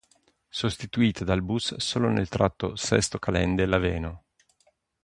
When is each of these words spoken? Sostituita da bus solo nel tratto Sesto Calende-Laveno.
Sostituita 0.59 1.23
da 1.23 1.37
bus 1.39 1.75
solo 1.77 2.09
nel 2.09 2.27
tratto 2.27 2.75
Sesto 2.75 3.19
Calende-Laveno. 3.19 4.23